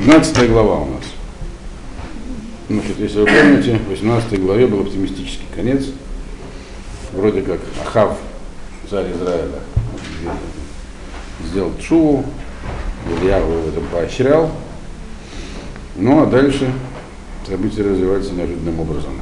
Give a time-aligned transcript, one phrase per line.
[0.00, 1.04] 19 глава у нас.
[2.68, 5.84] Значит, если вы помните, в 18 главе был оптимистический конец.
[7.12, 8.18] Вроде как Ахав,
[8.90, 9.60] царь Израиля,
[11.44, 12.24] сделал Чуву,
[13.08, 14.50] Илья его в этом поощрял.
[15.94, 16.72] Ну а дальше
[17.46, 19.20] события развиваются неожиданным образом.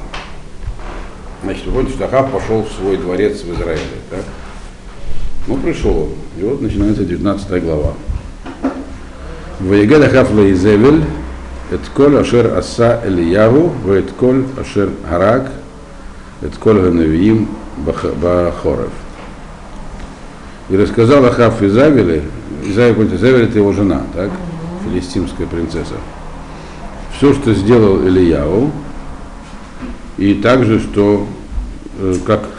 [1.43, 4.23] Значит, вы помните, что Ахав пошел в свой дворец в Израиле, так?
[5.45, 6.09] Ну, пришел он.
[6.39, 7.93] И вот начинается 19 глава.
[9.63, 11.05] Ваегеда хафла изевель,
[11.71, 15.53] этколь ашер аса элиягу, ваэтколь ашер харак,
[16.41, 18.91] этколь ганавиим бахорев.
[20.69, 22.23] И рассказал Ахав Изавеле,
[22.65, 24.31] Изавель, Изавель это его жена, так?
[24.83, 25.95] Филистимская принцесса.
[27.17, 28.69] Все, что сделал Ильяу,
[30.17, 31.25] и также, что
[31.99, 32.49] э, как,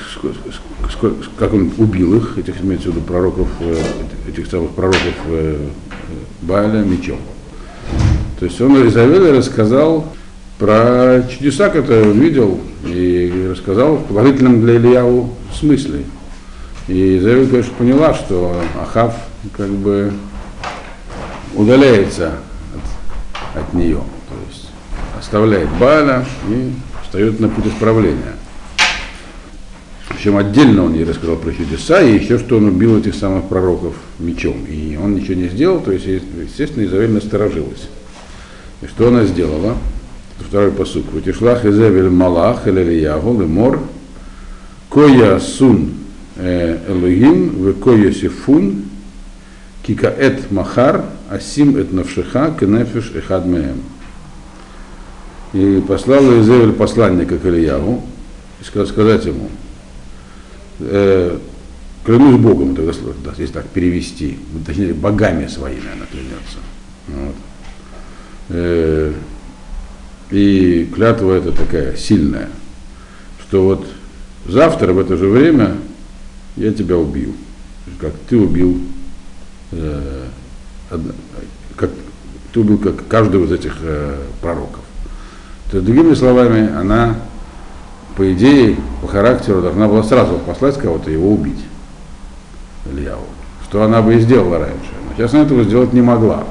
[1.39, 3.77] как он убил их, этих, имеется в виду пророков, э,
[4.27, 5.59] этих самых пророков э,
[6.47, 7.19] Баля мечом.
[8.39, 10.13] То есть он Изавеле рассказал
[10.59, 16.05] про чудеса, которые он видел, и рассказал в положительном для Ильяу смысле.
[16.87, 19.15] И Изавель, конечно, поняла, что Ахав
[19.57, 20.13] как бы
[21.55, 22.35] удаляется
[22.75, 24.69] от, от нее, то есть
[25.19, 26.73] оставляет Баля и
[27.05, 28.35] встает на путь исправления.
[30.09, 33.95] Причем отдельно он ей рассказал про чудеса, и еще что он убил этих самых пророков
[34.19, 34.65] мечом.
[34.67, 37.89] И он ничего не сделал, то есть, естественно, Изавель насторожилась.
[38.83, 39.77] И что она сделала?
[40.39, 41.13] Второй посук.
[41.13, 43.81] Ватишлах Изавель Малах Элелиягу Лемор
[44.91, 45.95] Коя Сун
[46.37, 48.85] Элогим Векоя Сифун
[49.85, 53.83] Кикаэт Махар Асим Эт Навшиха Кенефиш Эхад Меем.
[55.53, 58.03] И послала Изавель посланника к Ильягу,
[58.61, 59.49] и сказать ему,
[60.81, 61.39] э,
[62.05, 62.93] клянусь Богом, тогда,
[63.37, 66.59] если так перевести, точнее, богами своими она клянется.
[67.09, 67.35] Вот.
[68.51, 69.13] Э,
[70.31, 72.49] и клятва эта такая сильная,
[73.41, 73.87] что вот
[74.47, 75.77] завтра в это же время
[76.57, 77.33] я тебя убью,
[78.01, 78.79] как ты убил,
[79.73, 80.27] э,
[81.77, 81.91] как
[82.53, 84.83] ты убил как каждого из этих э, пророков.
[85.71, 87.17] То есть, другими словами, она
[88.17, 91.59] по идее, по характеру должна была сразу послать кого-то его убить.
[92.87, 93.27] Ильяву.
[93.65, 94.91] Что она бы и сделала раньше.
[95.09, 96.45] Но сейчас она этого сделать не могла.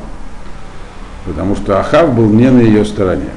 [1.25, 3.29] Потому что Ахав был не на ее стороне.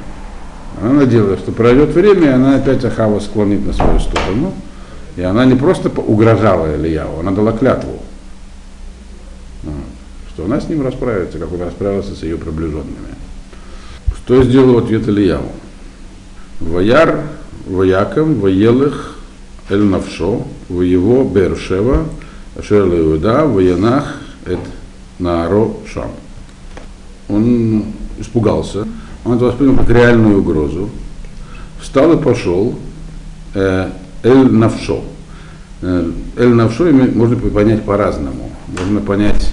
[0.81, 4.53] Она надеялась, что пройдет время, и она опять Ахава склонит на свою сторону.
[5.17, 8.01] И она не просто угрожала Ильяву, она дала клятву.
[10.35, 13.15] Что она с ним расправится, как он расправился с ее приближенными.
[14.17, 15.51] Что сделал в ответ Ильяву?
[16.61, 17.21] Ваяр
[17.67, 19.17] Вояком, воелых,
[19.71, 22.05] эль навшо, в его Бершева,
[22.59, 24.59] Ашер Иуда, военах, эт
[25.19, 26.11] Нааро Шам.
[27.29, 27.85] Он
[28.19, 28.87] испугался,
[29.25, 30.89] он это воспринял как реальную угрозу,
[31.81, 32.75] встал и пошел,
[33.55, 33.91] э,
[34.23, 35.03] эль навшо.
[35.83, 38.51] Э, эль навшо можно понять по-разному.
[38.69, 39.51] Можно понять,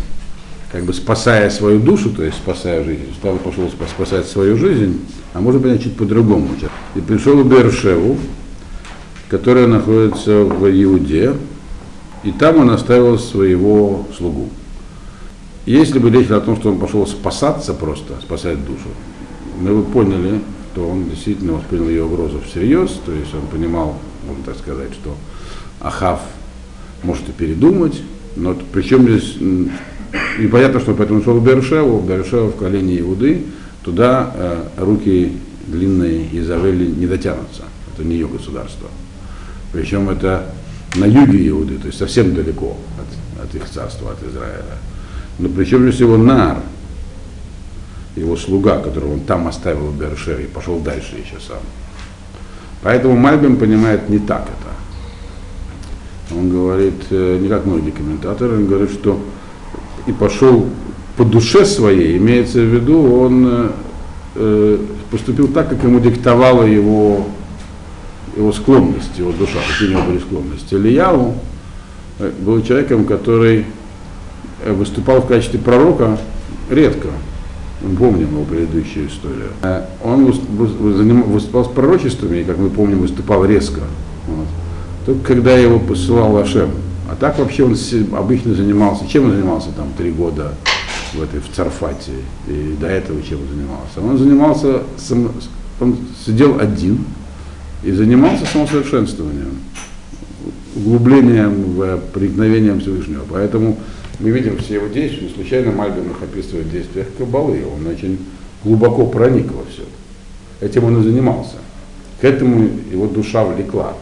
[0.71, 5.01] как бы спасая свою душу, то есть спасая жизнь, стал и пошел спасать свою жизнь,
[5.33, 6.47] а можно понять чуть по-другому.
[6.95, 8.17] И пришел в Бершеву,
[9.29, 11.33] которая находится в Иуде,
[12.23, 14.49] и там он оставил своего слугу.
[15.65, 18.89] Если бы речь о том, что он пошел спасаться просто, спасать душу,
[19.59, 20.41] мы бы поняли,
[20.73, 23.97] что он действительно воспринял ее угрозу всерьез, то есть он понимал,
[24.27, 25.15] можно так сказать, что
[25.79, 26.21] Ахав
[27.03, 28.01] может и передумать,
[28.35, 29.37] но причем здесь,
[30.39, 33.43] и понятно, что поэтому шел в Бершеву, Бершева в колене Иуды,
[33.83, 35.33] туда э, руки
[35.67, 37.63] длинные Изавели не дотянутся.
[37.93, 38.89] Это не ее государство.
[39.71, 40.53] Причем это
[40.95, 44.77] на юге Иуды, то есть совсем далеко от, от их царства, от Израиля.
[45.39, 46.57] Но причем здесь его Нар,
[48.15, 51.59] его слуга, которого он там оставил в Бершеве, и пошел дальше еще сам.
[52.83, 56.37] Поэтому Мальбин понимает не так это.
[56.37, 59.19] Он говорит, э, не как многие комментаторы, он говорит, что
[60.05, 60.67] и пошел
[61.17, 63.71] по душе своей, имеется в виду, он
[64.35, 64.77] э,
[65.11, 67.27] поступил так, как ему диктовала его,
[68.35, 70.75] его склонность, его душа, какие у него были склонности.
[70.75, 71.35] Ильяу
[72.41, 73.65] был человеком, который
[74.63, 76.17] э, выступал в качестве пророка
[76.69, 77.09] редко.
[77.81, 79.49] Мы помним его предыдущую историю.
[79.61, 83.81] Э, он выступал с пророчествами, и, как мы помним, выступал резко.
[84.27, 84.47] Вот.
[85.05, 86.71] Только когда его посылал Ашем.
[87.09, 87.75] А так вообще он
[88.17, 90.53] обычно занимался, чем он занимался там три года
[91.13, 92.11] в этой в Царфате
[92.47, 94.01] и до этого чем он занимался.
[94.01, 95.31] Он занимался, сам,
[95.79, 97.05] он сидел один
[97.83, 99.59] и занимался самосовершенствованием,
[100.75, 103.23] углублением в проникновением Всевышнего.
[103.29, 103.77] Поэтому
[104.19, 107.63] мы видим все его действия, не случайно Мальбин их описывает в действиях Кабалы.
[107.65, 108.17] Он очень
[108.63, 109.83] глубоко проник во все.
[110.61, 111.57] Этим он и занимался.
[112.21, 113.95] К этому его душа влекла.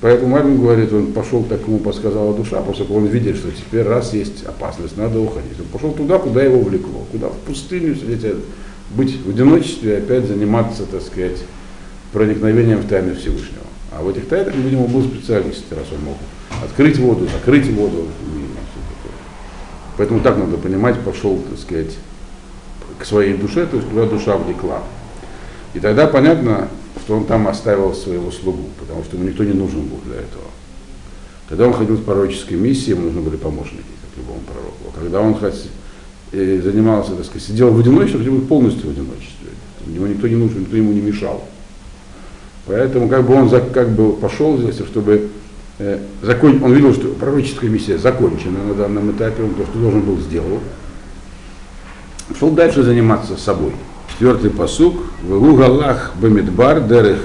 [0.00, 4.14] Поэтому Мальбин говорит, он пошел, так ему подсказала душа, поскольку он видит, что теперь раз
[4.14, 5.58] есть опасность, надо уходить.
[5.58, 7.96] Он пошел туда, куда его влекло, куда в пустыню
[8.96, 11.38] быть в одиночестве и опять заниматься, так сказать,
[12.12, 13.64] проникновением в тайны Всевышнего.
[13.92, 16.16] А в этих тайнах, видимо, был специалист, раз он мог
[16.62, 18.06] открыть воду, закрыть воду.
[19.96, 21.96] Поэтому так надо понимать, пошел, так сказать,
[22.98, 24.82] к своей душе, то есть куда душа влекла.
[25.74, 26.68] И тогда понятно,
[27.04, 30.44] что он там оставил своего слугу, потому что ему никто не нужен был для этого.
[31.48, 34.92] Когда он ходил в пророческой миссии, ему нужны были помощники, как любому пророку.
[34.94, 35.36] А когда он
[36.32, 39.48] э, занимался, так сказать, сидел в одиночестве, хотел полностью в одиночестве.
[39.86, 41.42] Ему никто не нужен, никто ему не мешал.
[42.68, 45.30] Поэтому как бы он как бы пошел здесь, чтобы
[45.78, 50.02] э, закон, он видел, что пророческая миссия закончена на данном этапе, он то, что должен
[50.02, 50.60] был, сделал.
[52.38, 53.72] Шел дальше заниматься собой.
[54.12, 54.96] Четвертый посук.
[55.22, 57.20] Вегу галах бамидбар дерех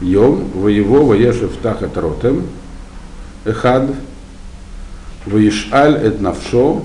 [0.00, 2.42] йом, воево воешев тахат ротем,
[3.44, 3.90] эхад,
[5.24, 6.82] воишаль эт навшо,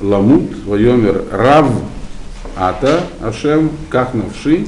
[0.00, 1.70] ламут, воемер рав
[2.56, 4.66] ата, ашем, как навши,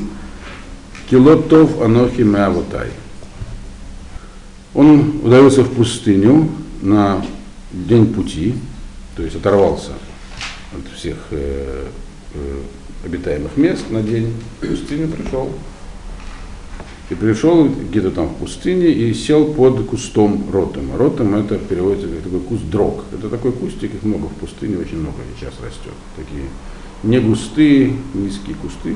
[1.10, 2.90] Килотов Анохи Меавутай.
[4.74, 6.48] Он удалился в пустыню
[6.82, 7.26] на
[7.72, 8.54] день пути,
[9.16, 9.90] то есть оторвался
[10.72, 11.88] от всех э,
[12.34, 12.60] э,
[13.04, 15.50] обитаемых мест на день, в пустыню пришел.
[17.10, 20.96] И пришел где-то там в пустыне и сел под кустом ротом.
[20.96, 23.04] Ротом это переводится как такой куст дрог.
[23.12, 25.92] Это такой кустик, их много в пустыне, очень много сейчас растет.
[26.14, 26.44] Такие
[27.02, 28.94] не густые, низкие кусты,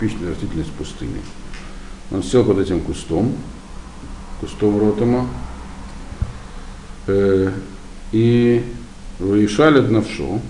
[0.00, 1.20] типичная растительность пустыни.
[2.10, 3.36] Он сел под этим кустом,
[4.40, 5.28] кустом ротома,
[7.06, 7.52] э,
[8.12, 8.64] и
[9.18, 10.40] выишалят навшо,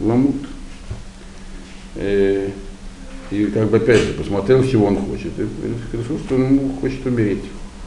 [0.00, 0.36] ламут.
[1.96, 2.50] Э,
[3.30, 5.32] и как бы опять же посмотрел, чего он хочет.
[5.38, 7.44] И решил, что он хочет умереть.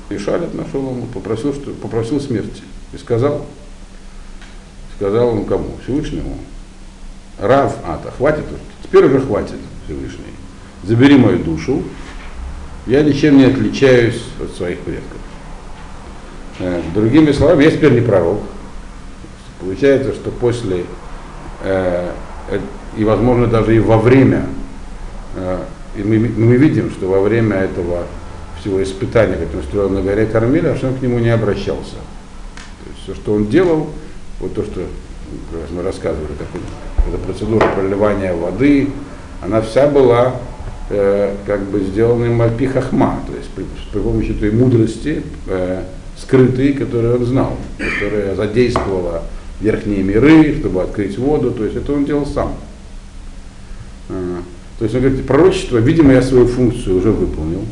[0.09, 2.63] И шалит нашел ему, попросил, что, попросил смерти.
[2.93, 3.45] И сказал,
[4.97, 5.77] сказал он кому?
[5.83, 6.37] Всевышнему.
[7.39, 10.31] Рав Ата, хватит уже, теперь уже хватит Всевышний.
[10.83, 11.83] Забери мою душу,
[12.87, 15.17] я ничем не отличаюсь от своих предков.
[16.59, 18.39] Э, другими словами, я теперь не пророк.
[19.59, 20.85] Получается, что после,
[21.63, 22.11] э,
[22.49, 22.59] э,
[22.97, 24.45] и возможно даже и во время,
[25.95, 28.03] и мы, мы видим, что во время этого
[28.59, 31.95] всего испытания, которое устроил на горе Кармеля, он к нему не обращался.
[31.95, 33.89] То есть все, что он делал,
[34.41, 34.81] вот то, что
[35.71, 36.47] мы рассказывали, как
[37.07, 38.89] эта процедура проливания воды,
[39.41, 40.35] она вся была
[40.91, 45.83] э, как бы сделана им альпи хахма, то есть при, при помощи той мудрости, э,
[46.17, 49.23] скрытой, которую он знал, которая задействовала
[49.59, 52.55] верхние миры, чтобы открыть воду, то есть это он делал сам.
[54.09, 54.37] Э,
[54.77, 57.63] то есть он говорит, пророчество, видимо, я свою функцию уже выполнил.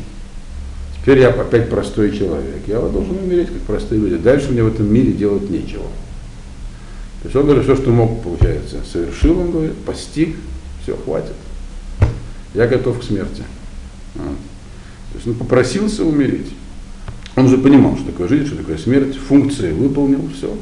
[1.01, 2.61] Теперь я опять простой человек.
[2.67, 4.17] Я должен умереть, как простые люди.
[4.17, 5.85] Дальше мне в этом мире делать нечего.
[7.21, 10.35] То есть он говорит, все, что мог, получается, совершил, он говорит, постиг,
[10.83, 11.33] все, хватит.
[12.53, 13.43] Я готов к смерти.
[14.15, 14.35] А.
[15.11, 16.51] То есть он попросился умереть.
[17.35, 20.55] Он уже понимал, что такое жизнь, что такое смерть, функции выполнил, все.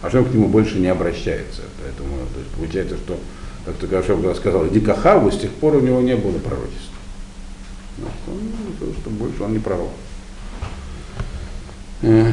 [0.00, 1.62] Ашем к нему больше не обращается.
[1.82, 3.18] Поэтому то есть, получается, что,
[3.66, 6.92] как только Ашем сказал, иди к Ахаву, с тех пор у него не было пророчества.
[8.26, 9.90] Он, что больше он не пророк.
[12.02, 12.32] Э,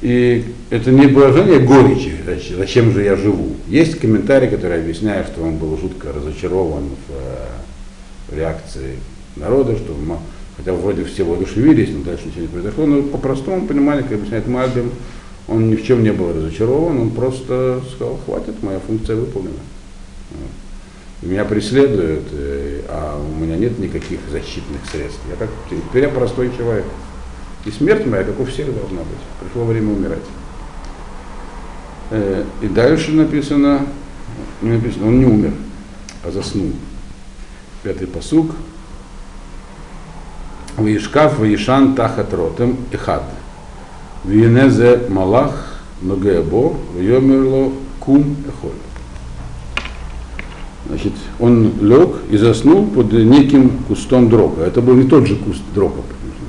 [0.00, 2.16] и это не выражение горечи,
[2.56, 3.56] зачем же я живу.
[3.68, 7.46] Есть комментарий, который объясняет, что он был жутко разочарован в э,
[8.32, 8.96] реакции
[9.36, 9.94] народа, что
[10.56, 12.86] хотя вроде все воодушевились, но дальше ничего не произошло.
[12.86, 14.90] Но по простому пониманию, как объясняет Мальбим,
[15.46, 19.54] он ни в чем не был разочарован, он просто сказал, хватит, моя функция выполнена.
[21.22, 25.20] Меня преследуют, э, а у меня нет никаких защитных средств.
[25.28, 26.84] Я как, теперь я простой человек.
[27.64, 29.18] И смерть моя, как у всех, должна быть.
[29.40, 30.22] Пришло время умирать.
[32.10, 33.86] Э, и дальше написано,
[34.62, 35.54] написано, он не умер,
[36.24, 36.72] а заснул.
[37.82, 38.50] Пятый посук.
[40.76, 43.22] Ваишкав Ваишан Тахат Ротем Ихад.
[44.24, 48.72] Виенезе Малах Ногеабо Вьомерло Кум Эхоль.
[50.88, 54.62] Значит, он лег и заснул под неким кустом дрока.
[54.62, 56.00] Это был не тот же куст дрока,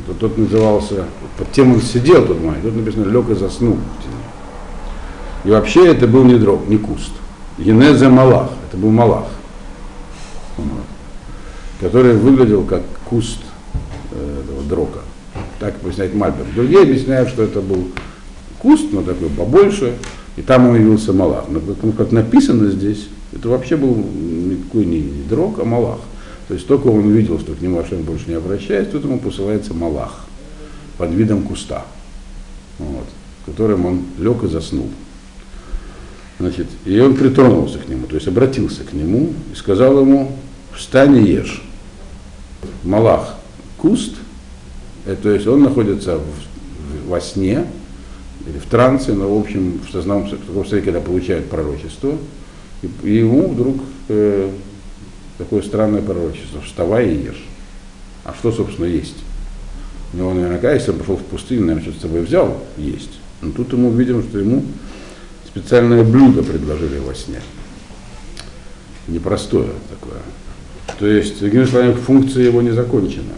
[0.08, 1.06] то тот назывался,
[1.38, 3.78] под тем он сидел, тут май, тут написано лег и заснул.
[5.44, 7.12] И вообще это был не дрог, не куст.
[7.58, 9.26] Енезе Малах, это был Малах,
[11.80, 13.40] который выглядел как куст
[14.12, 15.00] э, этого дрока.
[15.60, 16.46] Так объясняет Мальбер.
[16.54, 17.88] Другие объясняют, что это был
[18.60, 19.96] куст, но такой побольше,
[20.36, 21.46] и там он явился Малах.
[21.50, 26.00] Но как написано здесь, это вообще был никакой не дрог, а Малах.
[26.48, 29.74] То есть только он увидел, что к нему Ашем больше не обращается, тут ему посылается
[29.74, 30.26] Малах
[30.98, 31.86] под видом куста,
[32.80, 33.06] вот,
[33.46, 34.90] которым он лег и заснул.
[36.40, 40.32] Значит, и он притронулся к нему, то есть обратился к нему и сказал ему,
[40.74, 41.62] встань и ешь.
[42.84, 43.36] Малах,
[43.78, 44.16] куст,
[45.06, 47.66] это, то есть он находится в, во сне
[48.48, 52.18] или в трансе, но в общем в сознании, в таком состоянии, когда получает пророчество,
[52.82, 54.52] и, и ему вдруг э,
[55.38, 57.44] такое странное пророчество, вставай и ешь.
[58.24, 59.18] А что, собственно, есть?
[60.14, 63.20] У него наверняка, если он пошел в пустыню, наверное, что-то с собой взял есть.
[63.42, 64.66] Но тут ему видим, что ему
[65.48, 67.42] специальное блюдо предложили во сне.
[69.08, 70.20] Непростое такое.
[70.98, 73.34] То есть, другими словами, функция его не закончена.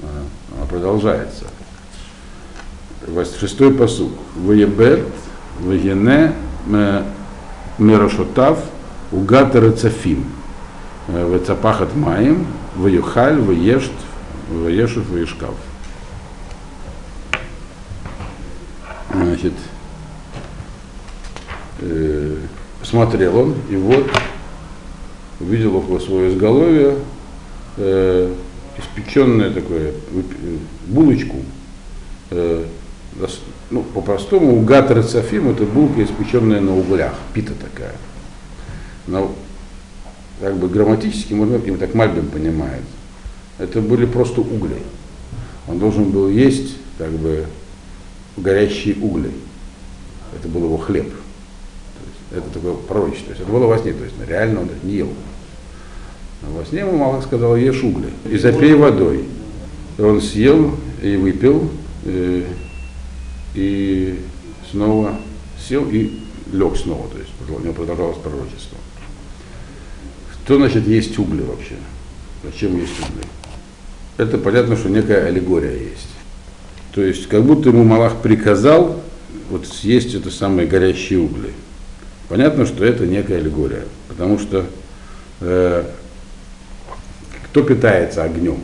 [0.00, 1.46] Она продолжается.
[3.38, 4.12] Шестой посуд.
[4.36, 5.06] Воебет,
[5.60, 6.32] воене,
[7.78, 8.58] мерашотав,
[9.10, 10.24] угата рецафим.
[11.08, 13.92] Вецапахат маем, воюхаль, воешт,
[14.48, 15.54] воешев, воешкав.
[19.12, 19.52] Значит,
[21.80, 22.36] э,
[22.82, 24.06] смотрел он, и вот
[25.42, 26.94] увидел около своего изголовья
[27.76, 28.32] э,
[28.78, 29.92] испеченное такое
[30.86, 31.36] булочку,
[32.30, 32.64] э,
[33.70, 37.94] ну, по-простому, угат рецафим это булка, испеченная на углях, пита такая.
[39.06, 39.34] Но
[40.40, 42.82] как бы грамматически, можно как так Мальбин понимает,
[43.58, 44.78] это были просто угли.
[45.68, 47.46] Он должен был есть как бы
[48.36, 49.30] горящие угли.
[50.34, 51.12] Это был его хлеб.
[52.30, 53.26] Это такое пророчество.
[53.26, 55.08] То есть это было во сне, то есть реально он их не ел.
[56.42, 59.24] Во сне ему Малах сказал, ешь угли и запей водой.
[59.98, 61.70] Он съел и выпил,
[62.04, 62.52] и, э,
[63.54, 64.20] и
[64.70, 65.14] снова
[65.68, 66.18] сел и
[66.52, 68.78] лег снова, то есть у него продолжалось пророчество.
[70.44, 71.76] Что значит есть угли вообще?
[72.42, 73.22] Зачем есть угли?
[74.16, 76.08] Это понятно, что некая аллегория есть.
[76.92, 79.00] То есть как будто ему Малах приказал
[79.50, 81.50] вот съесть это самые горящие угли.
[82.28, 84.66] Понятно, что это некая аллегория, потому что
[85.40, 85.84] э,
[87.52, 88.56] кто питается огнем?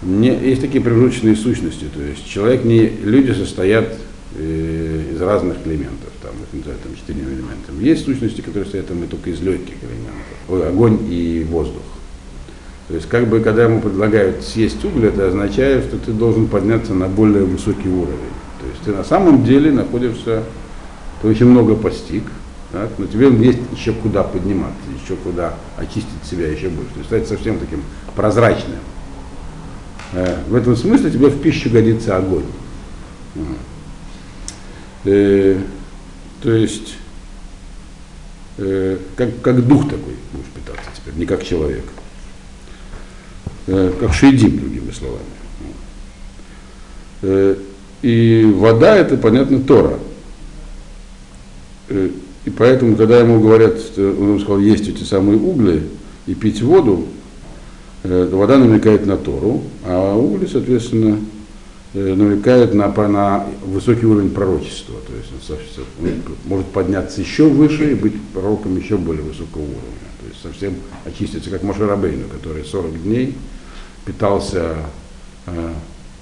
[0.00, 3.94] Не, есть такие промежуточные сущности, то есть человек не, люди состоят
[4.36, 7.84] э, из разных элементов, там, их называют там четырьмя элементами.
[7.84, 11.82] Есть сущности, которые состоят там, только из легких элементов, Ой, огонь и воздух.
[12.88, 16.94] То есть, как бы, когда ему предлагают съесть уголь, это означает, что ты должен подняться
[16.94, 18.16] на более высокий уровень.
[18.60, 20.42] То есть ты на самом деле находишься,
[21.20, 22.24] ты очень много постиг,
[22.72, 26.92] так, но тебе есть еще куда подниматься, еще куда очистить себя еще больше.
[26.92, 27.82] То есть стать совсем таким
[28.14, 28.78] прозрачным.
[30.12, 32.44] Э, в этом смысле тебе в пищу годится огонь.
[35.04, 35.58] Э,
[36.42, 36.94] то есть
[38.58, 41.84] э, как, как дух такой будешь питаться теперь, не как человек.
[43.66, 45.22] Как шейдим, другими словами.
[48.02, 49.98] И вода это, понятно, Тора.
[52.44, 55.82] Э, и поэтому, когда ему говорят, он сказал есть эти самые угли
[56.26, 57.06] и пить воду,
[58.02, 61.18] вода намекает на Тору, а угли, соответственно,
[61.92, 64.94] намекает на, на высокий уровень пророчества.
[65.06, 70.10] То есть он может подняться еще выше и быть пророком еще более высокого уровня.
[70.20, 73.34] То есть совсем очиститься, как Машарабейну, который 40 дней
[74.06, 74.76] питался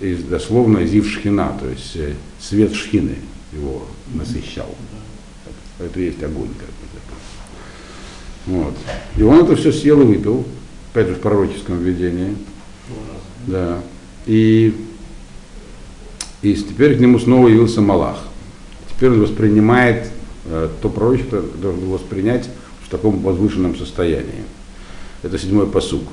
[0.00, 3.16] из, дословно из Ившхина, то есть э, свет шхины
[3.52, 4.74] его насыщал.
[5.78, 6.48] Это есть огонь.
[6.58, 6.88] Как бы.
[8.48, 8.74] Вот.
[9.16, 10.44] И он это все съел и выпил,
[10.90, 12.34] опять же в пророческом видении.
[13.46, 13.80] Да.
[14.26, 14.74] И,
[16.42, 18.18] и теперь к нему снова явился Малах.
[18.88, 20.10] Теперь он воспринимает
[20.46, 22.48] э, то пророчество, должен воспринять
[22.84, 24.44] в таком возвышенном состоянии.
[25.22, 26.04] Это седьмой посуг.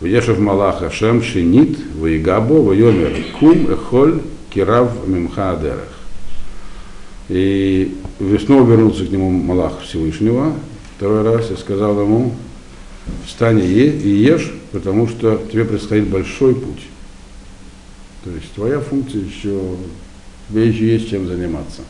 [0.00, 5.93] Вешев Малаха Шем Шинит, Ваигабо, Вайомер, Кум, Эхоль, Кирав, Мимха Адерах.
[7.28, 7.96] И
[8.44, 10.54] снова вернулся к нему Малах Всевышнего,
[10.96, 12.34] второй раз, и сказал ему,
[13.26, 16.82] встань и ешь, потому что тебе предстоит большой путь.
[18.24, 19.60] То есть твоя функция еще,
[20.48, 21.82] тебе еще есть чем заниматься.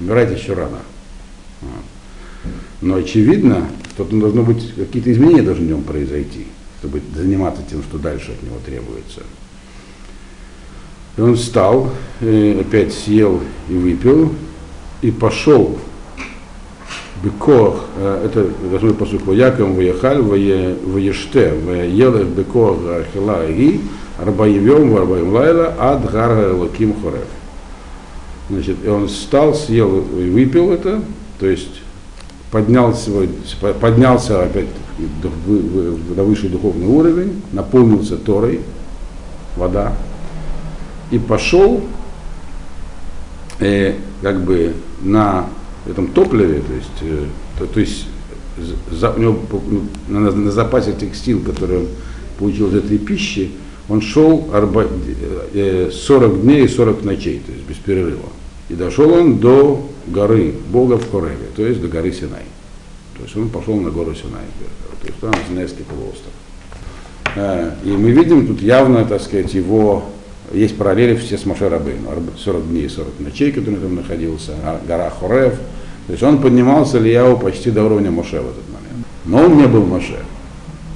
[0.00, 0.80] Умирать еще рано.
[2.80, 6.46] Но очевидно, что должно быть, какие-то изменения должны в нем произойти
[6.84, 9.22] чтобы заниматься тем, что дальше от него требуется.
[11.16, 11.90] И он встал,
[12.20, 14.32] и опять съел и выпил,
[15.00, 15.78] и пошел.
[17.22, 23.80] Бекох, э, это восьмой посуд, вояком воехаль, воеште, воелев бекох ахила ги,
[24.18, 26.94] арбаевем, варбаем лайла, ад гарга лаким
[28.50, 31.00] Значит, и он встал, съел и выпил это,
[31.38, 31.80] то есть
[32.50, 33.28] поднял свой,
[33.80, 34.66] поднялся опять
[36.16, 38.60] на высший духовный уровень, наполнился Торой,
[39.56, 39.92] вода,
[41.10, 41.82] и пошел
[43.60, 45.48] э, как бы на
[45.86, 47.24] этом топливе, то есть, э,
[47.58, 48.06] то, то есть
[48.90, 49.38] за, у него
[50.08, 51.88] на, на запасе текстил, который он
[52.38, 53.52] получил из этой пищи,
[53.88, 54.88] он шел 40
[55.54, 55.90] э,
[56.42, 58.28] дней и 40 ночей, то есть без перерыва.
[58.68, 62.44] И дошел он до горы Бога в Хореве, то есть до горы Синай.
[63.16, 64.46] То есть он пошел на гору Синай,
[65.00, 66.32] то есть там Синайский полуостров.
[67.36, 70.04] Э, и мы видим тут явно, так сказать, его,
[70.52, 74.80] есть параллели все с Моше Рабейну, 40 дней и 40 ночей, который там находился, а
[74.86, 75.54] гора Хорев.
[76.06, 79.06] То есть он поднимался Ильяу почти до уровня Моше в этот момент.
[79.24, 80.18] Но он не был Моше.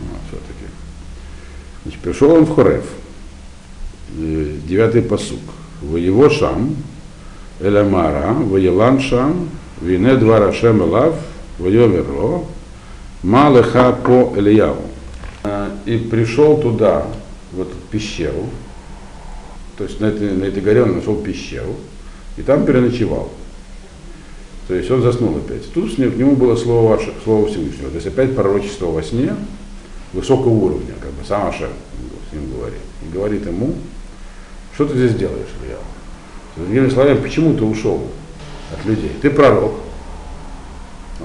[0.02, 0.70] Вот, все-таки.
[1.84, 2.84] Значит, пришел он в Хорев,
[4.10, 5.40] девятый посук.
[5.80, 6.76] В его шам,
[7.60, 9.48] Элямара, Ваелан Шам,
[9.80, 11.14] Вине два Рашем Элав,
[11.58, 12.44] Вайоверо,
[13.22, 14.82] Малеха по Ильяву.
[15.86, 17.06] И пришел туда,
[17.52, 18.46] в эту пещеру,
[19.78, 21.76] то есть на этой, на этой горе он нашел пещеру,
[22.36, 23.30] и там переночевал.
[24.66, 25.72] То есть он заснул опять.
[25.72, 27.88] Тут к нему было слово, слово Всевышнего.
[27.88, 29.34] То есть опять пророчество во сне
[30.12, 31.70] высокого уровня, как бы сам Ашем
[32.28, 32.80] с ним говорит.
[33.02, 33.74] И говорит ему,
[34.74, 35.78] что ты здесь делаешь, Илья?
[36.56, 38.02] Другими словами, почему ты ушел
[38.72, 39.12] от людей?
[39.22, 39.74] Ты пророк.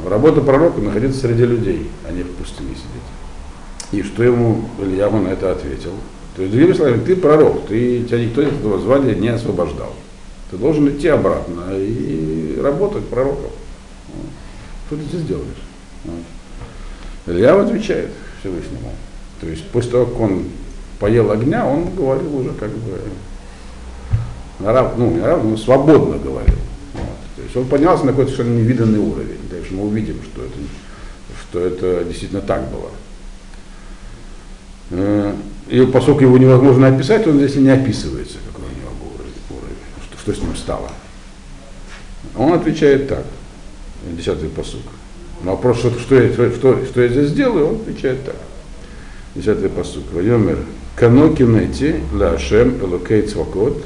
[0.08, 4.04] Работа пророка находиться среди людей, а не в пустыне сидеть.
[4.04, 5.94] И что ему Ильяма на это ответил?
[6.36, 9.94] То есть, другими словами, ты пророк, ты, тебя никто из этого звания не освобождал.
[10.50, 13.52] Ты должен идти обратно и работать пророком.
[14.88, 15.64] Что ты здесь делаешь?
[16.06, 16.16] Вот.
[17.28, 18.10] Илья отвечает
[18.40, 18.92] Всевышнему.
[19.42, 20.46] То есть после того, как он
[21.00, 23.00] поел огня, он говорил уже как бы
[24.60, 26.56] ну, ну, свободно говорил.
[26.94, 27.18] Вот.
[27.36, 29.40] То есть он поднялся на какой-то совершенно невиданный уровень.
[29.50, 30.56] Дальше мы увидим, что это,
[31.42, 32.92] что это действительно так было.
[35.74, 39.76] И поскольку его невозможно описать, он здесь и не описывается, какой у него был уровень,
[40.08, 40.88] что, что с ним стало.
[42.38, 43.26] Он отвечает так,
[44.16, 44.84] десятый посук.
[45.42, 48.36] На вопрос, что, что, я, что, что я здесь делаю, он отвечает так.
[49.34, 50.04] Десятый посук.
[50.14, 50.60] Вайомер
[50.96, 53.84] кано кинети ла ашем элокей цвакот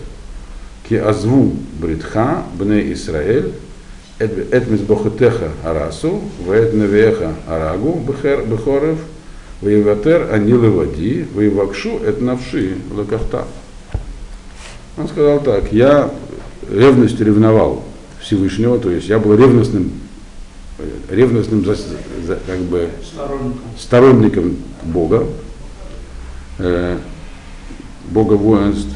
[0.90, 3.54] ки азву бритха бне Исраэль
[4.20, 9.00] эт мизбохотеха арасу вэт невеха арагу бехорев
[9.62, 13.46] воеватер анилы води воевакшу эт навши лакахта.
[14.98, 16.12] Он сказал так, я
[16.70, 17.84] ревностью ревновал
[18.20, 19.92] Всевышнего, то есть я был ревностным,
[21.10, 25.28] ревностным за, за, как бы сторонником, сторонником Бога,
[26.60, 26.98] э,
[28.10, 28.90] Бога воинств,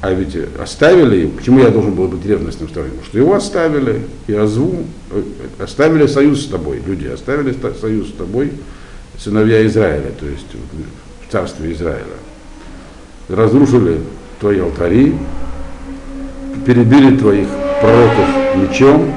[0.00, 3.04] а ведь оставили, почему я должен был быть ревностным сторонником?
[3.04, 5.22] Что его оставили, и Азву, э,
[5.58, 8.52] оставили союз с тобой, люди оставили союз с тобой,
[9.22, 10.46] сыновья Израиля, то есть
[11.28, 12.04] в царстве Израиля.
[13.28, 14.00] Разрушили
[14.40, 15.14] твои алтари,
[16.66, 17.48] перебили твоих
[17.80, 19.14] пророков мечом,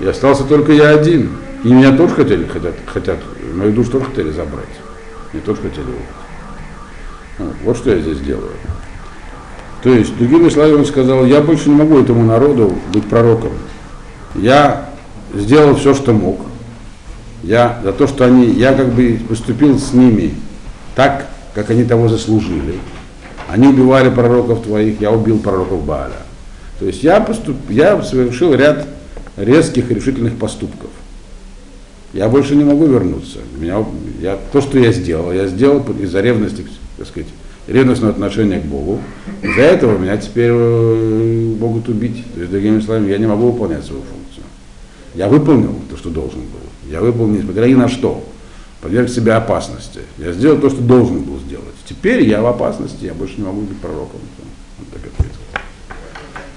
[0.00, 1.30] и остался только я один.
[1.64, 3.18] И меня тоже хотели, хотят, хотят
[3.56, 4.64] мою душу тоже хотели забрать.
[5.32, 5.86] Меня тоже хотели.
[7.38, 8.52] Вот, вот что я здесь делаю.
[9.82, 13.52] То есть, другими словами, он сказал, я больше не могу этому народу быть пророком.
[14.34, 14.90] Я
[15.34, 16.40] сделал все, что мог.
[17.46, 20.34] Я за то, что они, я как бы поступил с ними
[20.96, 22.80] так, как они того заслужили.
[23.48, 26.16] Они убивали пророков твоих, я убил пророков Бааля.
[26.80, 28.84] То есть я, поступ, я совершил ряд
[29.36, 30.90] резких решительных поступков.
[32.12, 33.38] Я больше не могу вернуться.
[33.56, 33.84] Меня,
[34.20, 37.28] я, то, что я сделал, я сделал из-за ревности, так сказать,
[37.68, 38.98] ревностного отношения к Богу.
[39.42, 42.24] Из-за этого меня теперь э, могут убить.
[42.34, 44.44] То есть, другими словами, я не могу выполнять свою функцию.
[45.14, 46.75] Я выполнил то, что должен был.
[46.90, 48.22] Я выполнил, несмотря ни на что.
[48.80, 50.00] Подверг себя опасности.
[50.18, 51.64] Я сделал то, что должен был сделать.
[51.88, 54.20] Теперь я в опасности, я больше не могу быть пророком.
[54.78, 55.36] Вот так ответил.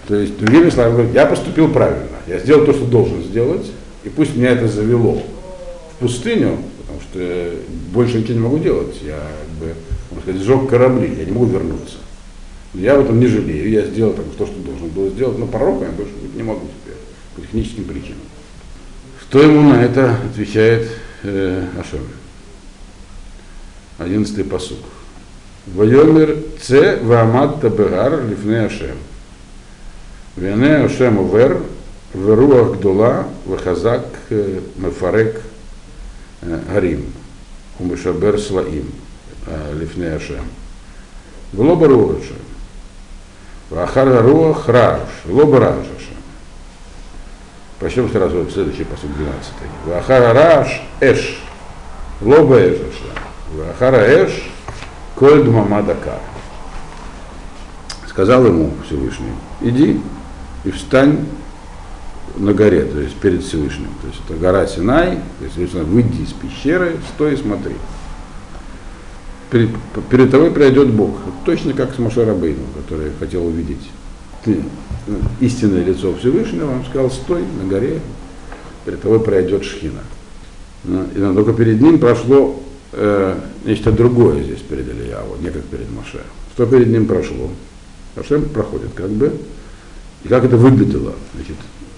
[0.08, 2.18] То есть, другими словами, я поступил правильно.
[2.28, 3.66] Я сделал то, что должен сделать,
[4.04, 5.22] и пусть меня это завело
[5.94, 7.52] в пустыню, потому что
[7.92, 8.96] больше ничего не могу делать.
[9.02, 9.76] Я, как бы,
[10.12, 11.98] можно сказать, сжег корабли, я не могу вернуться.
[12.74, 15.48] Но я в этом не жалею, я сделал так, то, что должен был сделать, но
[15.48, 16.98] пророком я больше быть не могу теперь,
[17.36, 18.29] по техническим причинам.
[19.30, 20.90] Что ему на это отвечает
[21.22, 22.02] э, Ашем?
[24.00, 24.80] Одиннадцатый посук.
[25.68, 28.98] Вайомер це ваамат табегар лифне Ашем.
[30.36, 31.62] Вене Ашем увер,
[32.16, 34.08] веруах гдола, вахазак
[34.78, 35.44] мефарек
[36.42, 37.06] гарим.
[37.78, 38.92] Умешабер слаим
[39.76, 40.46] лифне Ашем.
[41.54, 42.36] Вло барур Ашем.
[43.70, 45.99] Вахар руах раш, вло баража.
[47.80, 49.52] Прочтем сразу следующий посуд 12.
[49.86, 51.42] Вахара раш эш.
[52.22, 52.78] Лоба эш.
[53.54, 54.32] Вахара эш.
[55.16, 56.20] Коль дмамадакар.
[58.08, 60.02] Сказал ему Всевышний, иди
[60.66, 61.26] и встань
[62.36, 63.90] на горе, то есть перед Всевышним.
[64.02, 67.76] То есть это гора Синай, то есть Всевышний, выйди из пещеры, стой и смотри.
[69.52, 69.70] Перед,
[70.10, 71.16] перед тобой пройдет Бог.
[71.46, 73.90] Точно как с Машарабейном, который хотел увидеть
[74.44, 74.62] ты,
[75.08, 78.00] ну, истинное лицо Всевышнего, он сказал, стой на горе,
[78.86, 80.02] перед тобой пройдет Шхина.
[80.84, 82.62] Но, и, только перед ним прошло
[82.94, 86.22] э, нечто другое здесь перед Ильяву, не как перед Маше.
[86.54, 87.50] Что перед ним прошло?
[88.16, 89.34] Маше проходит как бы.
[90.24, 91.14] И как это выглядело?
[91.34, 91.56] Значит,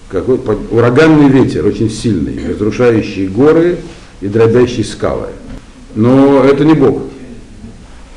[0.08, 0.38] какой
[0.70, 3.78] ураганный ветер, очень сильный, разрушающий горы
[4.20, 5.28] и дробящий скалы.
[5.94, 7.02] Но это не Бог.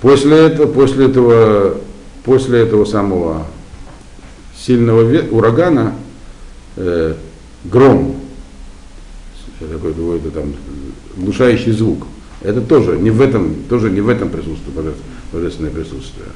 [0.02, 1.78] После этого, после этого,
[2.24, 3.48] после этого самого
[4.66, 5.94] сильного урагана
[6.76, 7.14] э,
[7.66, 8.16] гром,
[9.60, 10.54] такой какой-то там
[11.18, 12.08] глушающий звук.
[12.42, 14.96] Это тоже не в этом, тоже не в этом присутствует
[15.32, 16.28] божественное присутствие.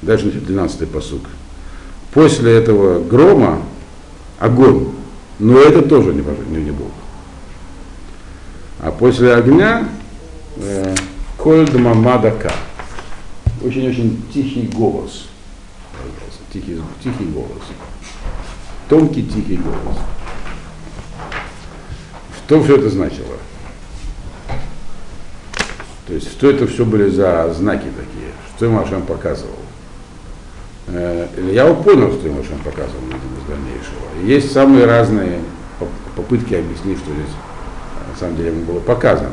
[0.00, 1.22] Дальше значит, 12 посук.
[2.12, 3.62] После этого грома
[4.38, 4.88] огонь,
[5.38, 6.90] но это тоже не, не, не Бог.
[8.80, 9.88] А после огня
[10.56, 10.94] э,
[11.38, 12.52] коль дамамадака.
[13.62, 15.28] Очень-очень тихий голос
[16.52, 17.62] тихий, тихий голос.
[18.88, 19.96] Тонкий тихий голос.
[22.36, 23.36] Что все это значило?
[26.06, 28.32] То есть, что это все были за знаки такие?
[28.56, 29.54] Что ему Ашем показывал?
[30.88, 34.26] Э, я понял, что ему Ашем показывал из дальнейшего.
[34.26, 35.40] есть самые разные
[36.16, 37.34] попытки объяснить, что здесь
[38.12, 39.30] на самом деле ему было показано.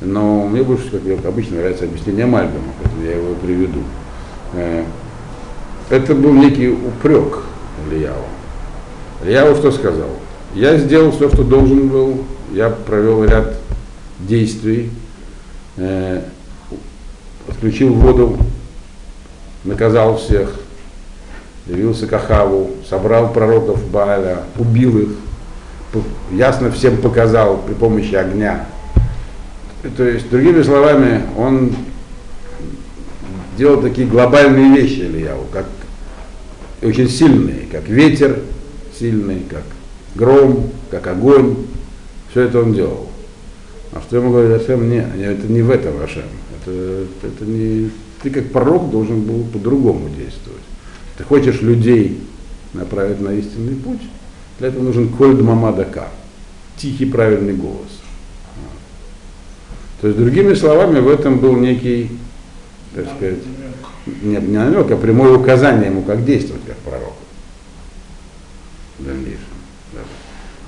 [0.00, 3.82] Но мне больше, как обычно, нравится объяснение Мальбима, поэтому я его приведу.
[5.90, 7.40] Это был некий упрек
[7.90, 8.24] Ильяву.
[9.22, 10.08] Ильяву что сказал?
[10.54, 13.54] Я сделал все, что должен был, я провел ряд
[14.20, 14.90] действий,
[15.76, 16.22] э,
[17.48, 18.36] отключил воду,
[19.64, 20.54] наказал всех,
[21.66, 25.08] явился к Ахаву, собрал пророков Бааля, убил их,
[26.30, 28.66] ясно всем показал при помощи огня.
[29.96, 31.74] То есть, другими словами, он
[33.56, 35.66] делал такие глобальные вещи Ильяву, как
[36.82, 38.40] очень сильные, как ветер
[38.98, 39.64] сильный, как
[40.14, 41.56] гром, как огонь.
[42.30, 43.08] Все это он делал.
[43.92, 44.88] А что ему говорит Ашем?
[44.88, 46.22] Не, это не в этом Ашем.
[46.60, 47.90] Это, это не,
[48.22, 50.62] ты как пророк должен был по-другому действовать.
[51.16, 52.20] Ты хочешь людей
[52.72, 54.00] направить на истинный путь,
[54.58, 56.08] для этого нужен кольд мамадака,
[56.76, 58.00] тихий правильный голос.
[60.00, 62.10] То есть, другими словами, в этом был некий
[62.94, 63.38] так сказать,
[64.22, 67.14] не, не намек, а прямое указание ему, как действовать как пророк
[68.98, 69.40] в дальнейшем.
[69.92, 70.00] Да.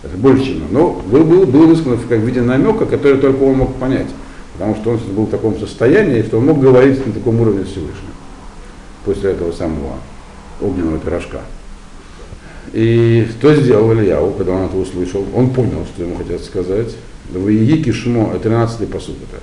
[0.08, 3.74] Это больше, чем но был, был, был высказан в виде намека, который только он мог
[3.76, 4.08] понять,
[4.54, 8.12] потому что он был в таком состоянии, что он мог говорить на таком уровне Всевышнего
[9.04, 9.94] после этого самого
[10.60, 11.42] огненного пирожка.
[12.72, 15.24] И что сделал Ильяу, когда он это услышал?
[15.34, 16.96] Он понял, что ему хотят сказать.
[17.32, 19.40] Воии кишмо, это 13-й посуд это.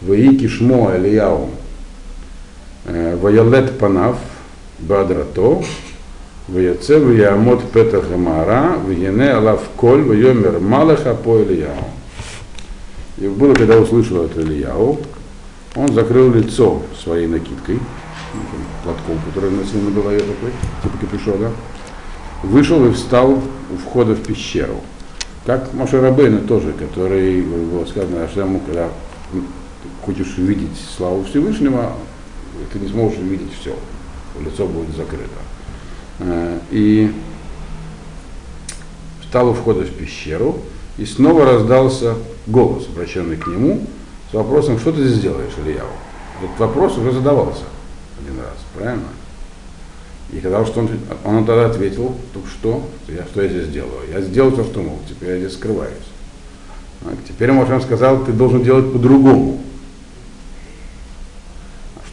[0.00, 1.50] Воии кишмо Ильяу
[2.84, 4.18] Ваялет панав
[4.78, 5.62] бадрато,
[6.48, 11.88] Ваяце ваямот петах амара, Ваяне алав коль, Вайомер малаха по Ильяу.
[13.16, 14.98] И было, когда услышал это Ильяу,
[15.74, 17.78] он закрыл лицо своей накидкой,
[18.82, 20.50] платком, который носил на голове такой,
[20.82, 21.50] типа капюшона,
[22.42, 24.80] вышел и встал у входа в пещеру.
[25.46, 28.88] Как Маша Рабейна тоже, который, было сказано, что ему, когда
[30.04, 31.92] хочешь увидеть славу Всевышнего,
[32.72, 33.74] ты не сможешь увидеть все,
[34.40, 35.28] лицо будет закрыто.
[36.20, 37.12] Э, и
[39.20, 40.58] встал у входа в пещеру,
[40.96, 42.14] и снова раздался
[42.46, 43.86] голос, обращенный к нему,
[44.30, 45.88] с вопросом, что ты здесь делаешь, Ильяу?
[46.42, 47.64] Этот вопрос уже задавался
[48.20, 49.08] один раз, правильно?
[50.32, 50.90] И когда что он,
[51.24, 54.08] он тогда ответил, только что, я, что я здесь делаю?
[54.12, 55.92] Я сделал то, что мог, теперь я здесь скрываюсь.
[57.04, 59.60] А теперь Моше сказал, ты должен делать по-другому.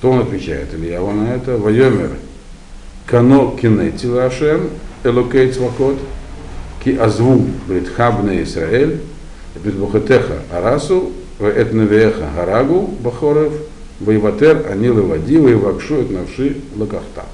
[0.01, 0.73] Что он отвечает?
[0.73, 1.59] Илья он на это.
[1.59, 2.09] Вайомер
[3.05, 4.71] кано кинети лашем
[5.03, 5.99] элокей цвакот
[6.83, 8.99] ки азву бритхабне Исраэль
[9.63, 13.53] бухатеха арасу этнавеха гарагу бахорев
[13.99, 17.25] воеватер анилы води воевакшу навши лакахта.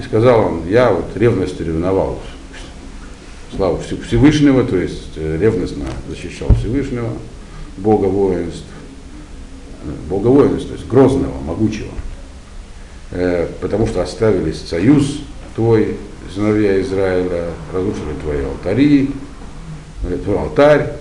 [0.00, 2.18] И сказал он, я вот ревностью ревновал
[3.54, 7.12] славу Всевышнего, то есть э, ревностно защищал Всевышнего,
[7.76, 8.64] Бога воинств,
[10.08, 11.90] Бога воинств, то есть грозного, могучего,
[13.10, 15.20] э, потому что оставили союз
[15.54, 15.96] твой
[16.34, 19.10] сыновья Израиля разрушили твои алтари,
[20.04, 20.92] э, твой алтарь,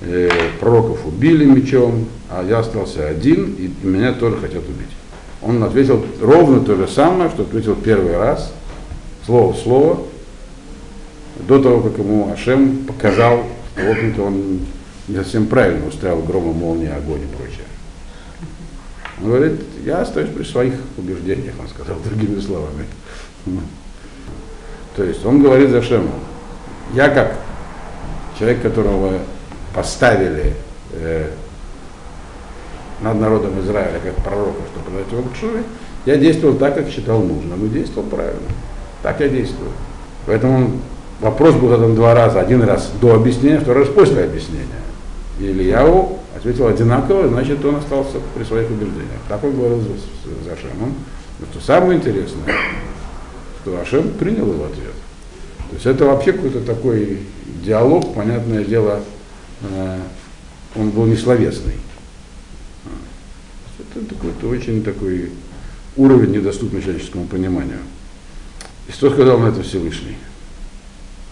[0.00, 4.88] э, пророков убили мечом, а я остался один, и меня тоже хотят убить.
[5.42, 8.52] Он ответил ровно то же самое, что ответил первый раз,
[9.26, 9.98] слово в слово,
[11.46, 14.60] до того, как ему Ашем показал, что, в общем-то, он
[15.08, 17.20] не совсем правильно устраивал грома, молнии, огонь.
[19.22, 22.86] Он говорит, я остаюсь при своих убеждениях, он сказал другими словами.
[24.96, 26.12] То есть он говорит за Шема,
[26.94, 27.36] я как
[28.38, 29.12] человек, которого
[29.74, 30.54] поставили
[30.92, 31.30] э,
[33.00, 35.62] над народом Израиля как пророка, чтобы подать его к Шуве,
[36.06, 38.48] я действовал так, как считал нужным, и действовал правильно.
[39.02, 39.70] Так я действую.
[40.26, 40.80] Поэтому
[41.20, 42.40] вопрос был задан два раза.
[42.40, 44.79] Один раз до объяснения, второй раз после объяснения.
[45.40, 49.20] И Ильяу ответил одинаково, значит, он остался при своих убеждениях.
[49.28, 49.88] Так он говорил за,
[50.44, 50.94] за Шемом.
[51.38, 52.54] Но что самое интересное,
[53.62, 54.92] что Ашем принял его ответ.
[55.70, 57.20] То есть это вообще какой-то такой
[57.64, 59.00] диалог, понятное дело,
[59.62, 59.98] э,
[60.76, 61.76] он был не словесный.
[63.78, 65.30] Это такой-то очень такой
[65.96, 67.78] уровень недоступный человеческому пониманию.
[68.88, 70.16] И что сказал на это Всевышний?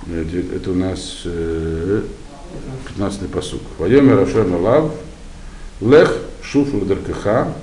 [0.07, 2.03] Это, это у нас э,
[2.98, 3.62] 15-й посук.
[3.80, 4.92] Вайоме Рашем Лав,
[5.82, 7.54] Лех Шуф Ладаркаха,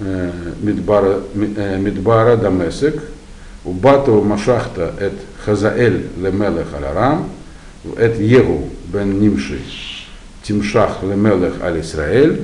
[0.00, 0.30] э,
[0.62, 3.02] э, Мидбара Дамесек,
[3.64, 7.30] Убату Машахта эт Хазаэль Лемелех Аларам,
[7.96, 9.60] эт Егу бен Нимши
[10.42, 12.42] Тимшах Лемелех Аль Исраэль,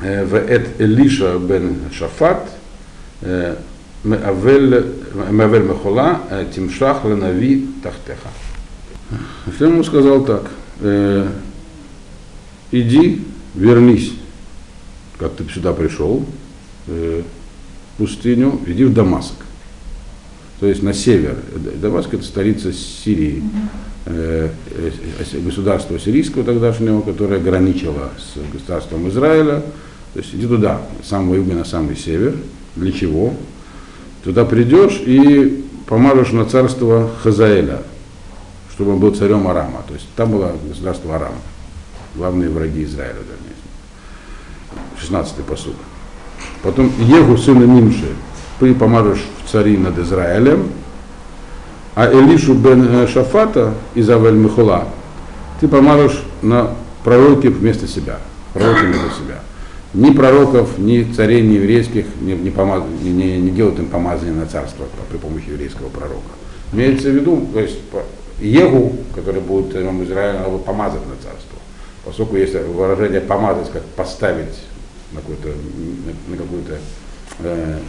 [0.00, 2.50] ואת אלישע בן שפט,
[4.04, 6.14] מעוול מחולה,
[6.50, 8.28] תמשך לנביא תחתיך.
[9.55, 10.49] Всем ему сказал так,
[10.81, 11.27] э,
[12.71, 13.21] иди,
[13.55, 14.13] вернись,
[15.17, 16.25] как ты сюда пришел,
[16.87, 17.23] э,
[17.93, 19.33] в пустыню, иди в Дамаск.
[20.59, 21.37] То есть на север.
[21.81, 23.43] Дамаск это столица Сирии,
[24.05, 29.63] э, э, государства сирийского тогдашнего, которое граничило с государством Израиля.
[30.13, 32.35] То есть иди туда, самого юга на самый север.
[32.75, 33.33] Для чего?
[34.23, 37.83] Туда придешь и помажешь на царство Хазаэля,
[38.79, 39.81] чтобы он был царем Арама.
[39.85, 41.33] То есть там было государство Арам,
[42.15, 43.17] главные враги Израиля.
[44.97, 45.75] 16-й посуд.
[46.63, 48.07] Потом Егу, сына Нимши,
[48.57, 50.69] ты помажешь в цари над Израилем,
[51.93, 54.87] а Элишу бен Шафата из Авель Михула
[55.59, 56.71] ты помажешь на
[57.03, 58.19] пророки вместо себя,
[58.53, 59.41] пророки вместо себя.
[59.93, 62.83] Ни пророков, ни царей, ни еврейских не, не, помаз...
[63.01, 66.31] не, не, не делают им помазание на царство при помощи еврейского пророка.
[66.71, 67.79] Имеется в виду, то есть
[68.41, 71.57] Егу, который будет царем Израиля, надо помазать на царство.
[72.05, 74.63] Поскольку есть выражение помазать, как поставить
[75.11, 75.49] на какую-то,
[76.27, 76.77] на, какую-то
[77.39, 77.79] э,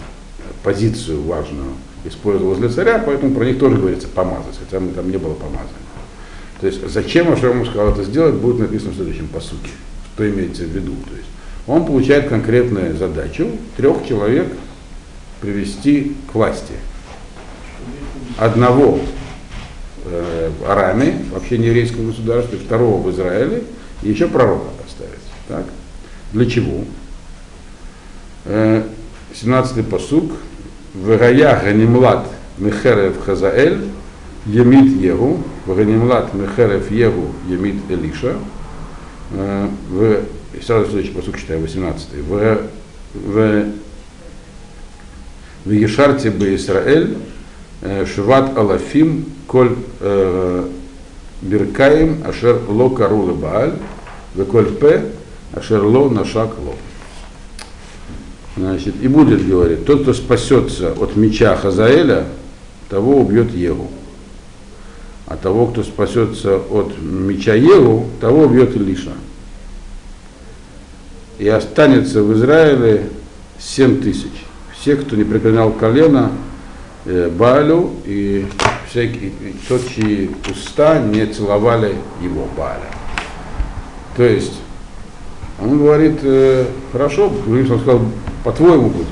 [0.62, 1.72] позицию важную,
[2.04, 5.68] использовалось для царя, поэтому про них тоже говорится помазать, хотя там не было помазания.
[6.60, 9.70] То есть зачем Ашем сказал это сделать, будет написано в следующем посуке.
[10.14, 10.92] Что имеется в виду.
[11.08, 11.28] То есть
[11.66, 14.48] он получает конкретную задачу трех человек
[15.40, 16.74] привести к власти.
[18.36, 19.00] Одного
[20.04, 23.64] э, Араме, вообще не еврейского государства, второго в Израиле,
[24.02, 25.20] и еще пророка поставить.
[25.48, 25.64] Так?
[26.32, 26.84] Для чего?
[28.44, 28.82] Э,
[29.32, 30.32] 17-й посук.
[30.92, 32.26] Вегая ганимлад
[32.58, 33.86] мехерев хазаэль,
[34.46, 38.36] емит егу, вганимлад мехерев егу, емит элиша.
[39.32, 40.22] Э, в
[40.62, 42.60] сразу следующий посук читаю, 18 в,
[43.14, 43.64] в,
[45.64, 47.29] в Ешарте бы Исраэль, э,
[47.82, 50.68] Шват Алафим, Коль э,
[51.42, 53.74] Биркаем, Ашер Ло Карула Бааль,
[54.34, 55.04] в Коль П,
[55.52, 56.74] Ашер Ло Нашак Ло.
[58.56, 62.26] Значит, и будет говорить, тот, кто спасется от меча Хазаэля,
[62.88, 63.88] того убьет Егу.
[65.26, 69.12] А того, кто спасется от меча Егу, того убьет Илиша
[71.40, 73.08] и останется в Израиле
[73.58, 74.44] 7 тысяч.
[74.78, 76.30] Все, кто не преклонял колено
[77.04, 78.46] э, Баалю, и,
[78.88, 82.90] всякие, и тот, чьи уста не целовали его Бааля.
[84.16, 84.54] То есть,
[85.60, 88.00] он говорит, э, хорошо, он сказал,
[88.44, 89.06] по-твоему будет.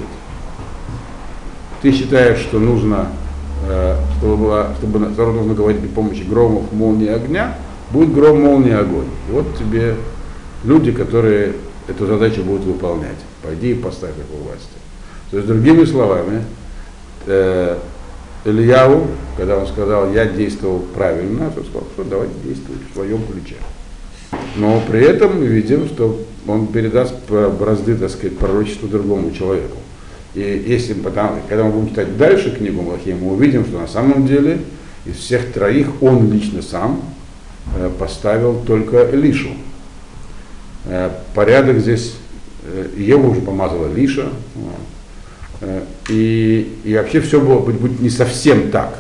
[1.83, 3.09] Ты считаешь, что нужно,
[3.69, 7.57] э, чтобы, было, чтобы нужно говорить при помощи громов, молнии, огня,
[7.91, 9.09] будет гром, молния, огонь.
[9.29, 9.97] И вот тебе
[10.65, 11.53] люди, которые
[11.87, 13.17] эту задачу будут выполнять.
[13.43, 14.69] Пойди и поставь их у власти.
[15.31, 16.43] То есть, другими словами,
[17.29, 17.77] э,
[18.45, 23.57] Ильяу, когда он сказал, я действовал правильно, то сказал, что давайте действовать в своем ключе.
[24.57, 29.77] Но при этом мы видим, что он передаст бразды, так сказать, пророчеству другому человеку.
[30.35, 34.27] И если потом, когда мы будем читать дальше книгу Малахи, мы увидим, что на самом
[34.27, 34.61] деле
[35.07, 37.03] из всех троих он лично сам
[37.77, 39.51] э, поставил только Лишу.
[40.85, 42.15] Э, порядок здесь,
[42.65, 44.29] э, его уже помазала Лиша.
[45.61, 48.99] Э, и, и вообще все было быть не совсем так.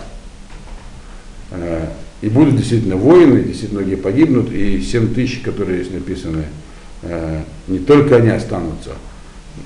[1.50, 1.86] Э,
[2.20, 6.44] и будут действительно воины, действительно многие погибнут, и 7 тысяч, которые здесь написаны,
[7.02, 8.90] э, не только они останутся,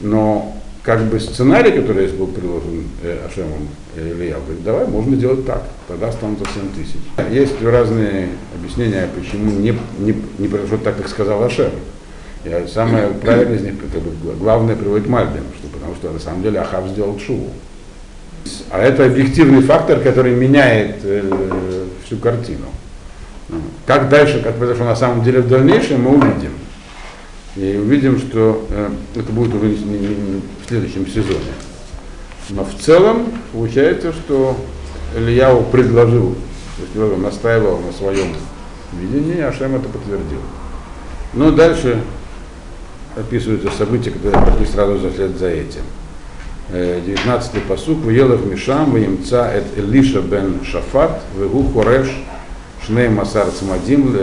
[0.03, 5.47] но как бы сценарий, который здесь был приложен э, Ашемом Илья, говорит, давай, можно сделать
[5.47, 7.35] так, тогда останутся 7 тысяч.
[7.35, 11.71] Есть разные объяснения, почему не, не, не произошло так, как сказал Ашем.
[12.45, 16.43] И самое правильное из них, как бы, главное приводит Мальбин, что, потому что на самом
[16.43, 17.51] деле Ахав сделал шуву.
[18.71, 22.67] А это объективный фактор, который меняет э, всю картину.
[23.87, 26.53] Как дальше, как произошло на самом деле в дальнейшем, мы увидим.
[27.55, 31.53] И увидим, что э, это будет уже не, не, не в следующем сезоне.
[32.49, 34.57] Но в целом получается, что
[35.17, 36.35] Элияу предложил,
[36.95, 38.35] то есть настаивал на своем
[38.99, 40.41] видении, а Ашем это подтвердил.
[41.35, 42.03] Но дальше
[43.17, 45.83] описываются события, которые пошли сразу вслед за этим.
[46.71, 52.09] 19-й פסוק, וילך משם, וימצא את אלישע בן שפט, והוא חורש,
[52.87, 54.17] שנים עשר צמדים,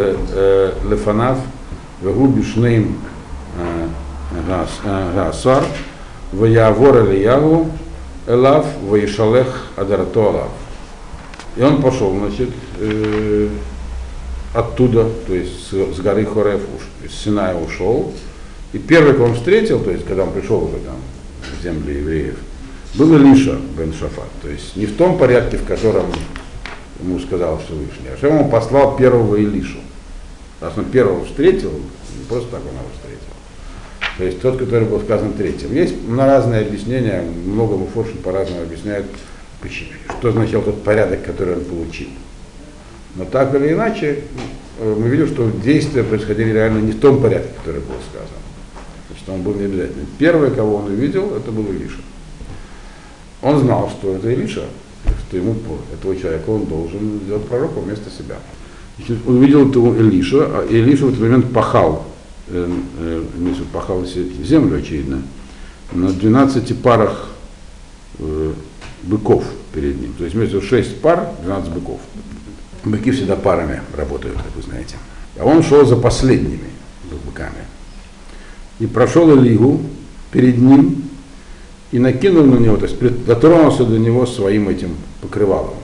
[0.89, 1.38] לפניו,
[2.02, 2.98] והוא בשנים
[5.15, 5.63] העשר,
[6.32, 7.67] Ваявор Элиягу,
[8.28, 10.49] Элав, Ваишалех Адарату Алав.
[11.56, 12.49] И он пошел, значит,
[12.80, 13.49] э,
[14.54, 16.62] оттуда, то есть с горы Хорев,
[17.08, 18.13] с Синая ушел.
[18.74, 20.98] И первый, кого он встретил, то есть когда он пришел уже там
[21.60, 22.36] в землю евреев,
[22.96, 24.30] был Илиша бен Шафат.
[24.42, 26.06] То есть не в том порядке, в котором
[27.02, 29.80] ему сказал Всевышний, а что ему послал первого Илишу.
[30.62, 33.20] Раз он первого встретил, не просто так он его встретил.
[34.18, 35.74] То есть тот, который был сказан третьим.
[35.74, 39.06] Есть на разные объяснения, много муфоршин по-разному объясняют,
[40.20, 42.10] что означал тот порядок, который он получил.
[43.16, 44.24] Но так или иначе,
[44.80, 48.28] э, мы видим, что действия происходили реально не в том порядке, который был сказан.
[49.10, 50.06] Значит, он был не обязательно.
[50.17, 52.02] Первый, кого он увидел, это был Илиша.
[53.41, 54.65] Он знал, что это Илиша,
[55.28, 55.56] что ему
[55.93, 58.36] этого человека он должен сделать пророка вместо себя.
[58.98, 62.06] Значит, он увидел этого Илиша, а Илиша в этот момент пахал
[62.50, 62.69] э,
[63.00, 63.24] э,
[63.74, 65.24] пахал землю, очевидно,
[65.93, 67.30] на 12 парах
[68.19, 68.54] э,
[69.04, 69.43] быков
[69.74, 70.13] перед ним.
[70.17, 72.00] То есть вместо 6 пар, 12 быков.
[72.84, 74.95] Быки всегда парами работают, как вы знаете.
[75.38, 76.69] А он шел за последними
[77.26, 77.65] быками.
[78.80, 79.82] И прошел Илигу
[80.32, 81.04] перед ним
[81.92, 85.76] и накинул на него, то есть дотронулся до него своим этим покрывалом,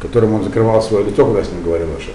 [0.00, 2.12] которым он закрывал свое лицо, когда с ним говорил Аша.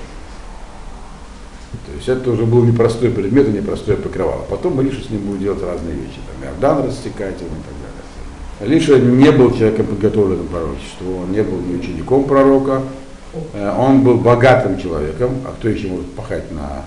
[1.85, 4.43] То есть это уже был непростой предмет и непростое покрывало.
[4.49, 8.75] Потом Илиша с ним будет делать разные вещи, там Иордан рассекать и так далее.
[8.75, 12.83] Илиша не был человеком подготовленным пророчеству, он не был ни учеником пророка,
[13.53, 16.85] э, он был богатым человеком, а кто еще может пахать на,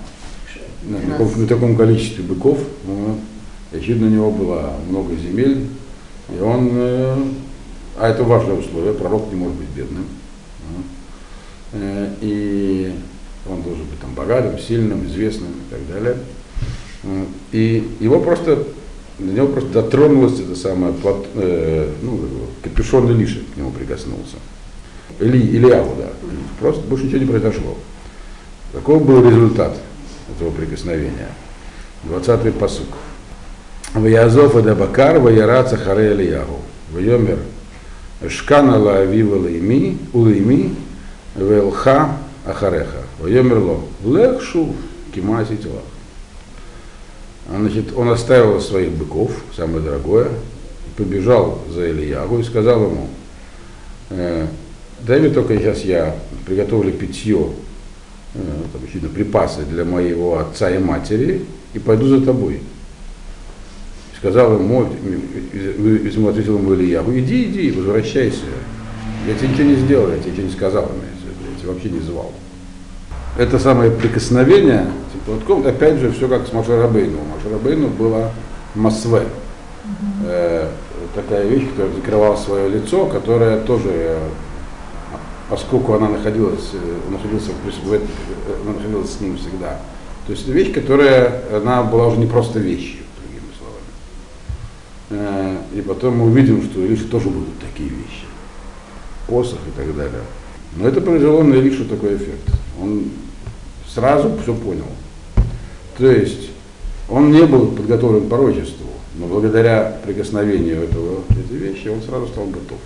[0.86, 2.58] на, таком, на таком количестве быков?
[2.86, 3.18] Ну,
[3.72, 5.66] очевидно, у него было много земель,
[6.28, 7.16] и он, э,
[7.98, 10.04] а это важное условие, пророк не может быть бедным.
[11.72, 12.92] Э, и
[13.48, 16.16] он должен быть там богатым, сильным, известным и так далее.
[17.52, 18.64] И его просто,
[19.18, 22.20] на него просто дотронулась это самое, плат, э, ну,
[22.62, 24.36] капюшон Илиши к нему прикоснулся.
[25.20, 26.08] Или, Ильяву, да.
[26.58, 27.76] Просто больше ничего не произошло.
[28.72, 29.78] Каков был результат
[30.34, 31.28] этого прикосновения?
[32.04, 32.88] 20-й посук.
[33.94, 36.60] Ваязов это Бакар, Ваяра Цахаре Ильягу.
[36.92, 37.38] Вайомер
[38.28, 40.74] Шкана Лаавива Лаими, Улаими,
[41.34, 43.02] Велха Ахареха.
[43.18, 43.80] Вайомерло.
[44.04, 44.68] Лех шув,
[45.14, 45.82] кимаси тела.
[47.48, 50.28] Значит, он оставил своих быков, самое дорогое,
[50.96, 53.08] побежал за Ильягу и сказал ему,
[54.10, 54.46] «Э,
[55.00, 57.50] дай мне только сейчас я приготовлю питье,
[58.72, 61.44] там, очевидно, припасы для моего отца и матери,
[61.74, 62.60] и пойду за тобой.
[64.18, 64.86] Сказал ему,
[65.52, 68.44] ему ответил ему Ильягу, иди, иди, возвращайся.
[69.26, 72.32] Я тебе ничего не сделал, я тебе ничего не сказал, я тебя вообще не звал
[73.38, 77.18] это самое прикосновение, типа, вот, опять же, все как с Машарабейну.
[77.36, 78.30] Машарабейну было
[78.74, 79.22] масве.
[80.24, 80.68] Э,
[81.14, 84.18] такая вещь, которая закрывала свое лицо, которая тоже, э,
[85.48, 88.00] поскольку она находилась, э, находился, в, э,
[88.62, 89.80] она находилась с ним всегда.
[90.26, 95.60] То есть вещь, которая, она была уже не просто вещью, другими словами.
[95.72, 98.24] Э, и потом мы увидим, что у Илиши тоже будут такие вещи.
[99.28, 100.22] Посох и так далее.
[100.76, 102.50] Но это произвело на Илишу такой эффект.
[102.80, 103.04] Он
[103.88, 104.86] сразу все понял.
[105.96, 106.50] То есть
[107.08, 112.46] он не был подготовлен к пророчеству, Но благодаря прикосновению этого, этой вещи он сразу стал
[112.46, 112.78] готов.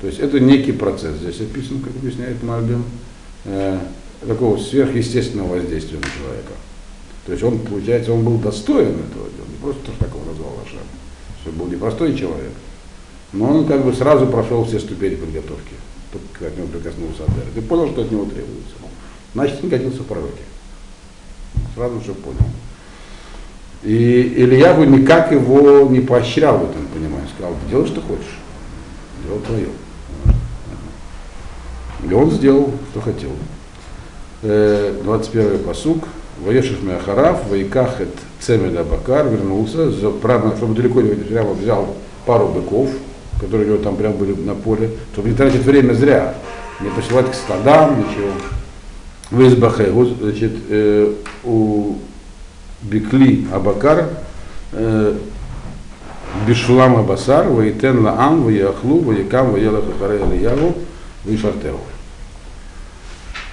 [0.00, 1.16] То есть это некий процесс.
[1.16, 2.84] Здесь описан, как объясняет Мальбим,
[3.44, 3.78] э,
[4.26, 6.52] такого сверхъестественного воздействия на человека.
[7.26, 10.78] То есть он, получается, он был достоин этого дела, не просто так он назвал Ашем.
[11.46, 12.52] Он был непростой человек.
[13.32, 15.74] Но он как бы сразу прошел все ступени подготовки,
[16.12, 17.44] только к нему прикоснулся Адер.
[17.54, 18.74] Ты понял, что от него требуется.
[19.34, 20.42] Значит, не годился в пророке.
[21.74, 22.38] Сразу все понял.
[23.82, 27.28] И Ильяву никак его не поощрял в этом понимании.
[27.34, 28.38] Сказал, делай, что хочешь.
[29.24, 29.68] Дело твое.
[32.08, 33.30] И он сделал, что хотел.
[34.42, 36.04] 21 посук.
[36.44, 38.08] Воешев Меахараф, Вайкахет
[38.40, 39.90] Цемеда Бакар вернулся,
[40.22, 41.94] правда, чтобы далеко не прямо взял
[42.24, 42.88] пару быков,
[43.38, 46.34] которые у него там прям были на поле, чтобы не тратить время зря,
[46.80, 48.30] не посылать к стадам, ничего.
[49.30, 51.12] В Избахе, значит, э,
[51.44, 51.96] у
[52.82, 54.08] Бекли Абакар,
[54.72, 55.14] э,
[56.46, 60.74] Бишулам Абасар, Ваитен Лаам, Ваяхлу, Ваякам, Ваелах Ахаре Алиягу,
[61.24, 61.78] Вишартеу.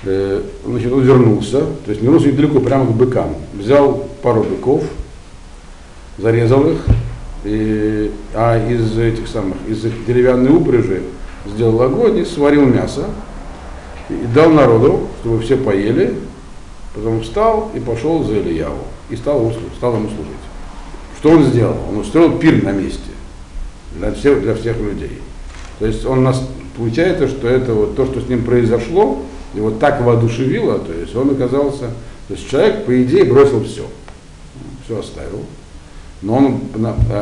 [0.04, 3.36] Э, значит, он вернулся, то есть вернулся недалеко, прямо к быкам.
[3.54, 4.84] Взял пару быков,
[6.18, 6.86] зарезал их,
[7.44, 11.04] и, а из этих самых, из их деревянной упряжи
[11.46, 13.06] сделал огонь и сварил мясо,
[14.10, 16.16] и дал народу, чтобы все поели,
[16.94, 20.34] потом встал и пошел за Ильяву, и стал, стал ему служить.
[21.20, 21.78] Что он сделал?
[21.90, 23.12] Он устроил пир на месте
[23.96, 25.20] для всех, для всех людей.
[25.80, 26.48] То есть он нас,
[26.78, 29.24] получается, что это вот то, что с ним произошло,
[29.54, 31.88] его так воодушевило, то есть он оказался,
[32.28, 33.86] то есть человек, по идее, бросил все,
[34.86, 35.44] все оставил,
[36.22, 36.62] но он,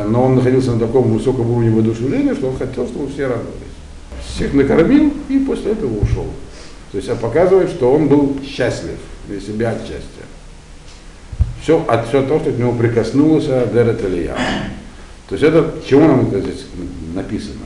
[0.08, 3.52] но он находился на таком высоком уровне воодушевления, что он хотел, чтобы все радовались.
[4.34, 6.26] Всех накормил и после этого ушел.
[6.92, 8.98] То есть показывает, что он был счастлив
[9.28, 10.24] для себя от счастья.
[11.62, 14.36] Все, от все то, что к нему прикоснулось Дерет Илья.
[15.28, 16.66] То есть это, чего нам это здесь
[17.14, 17.65] написано?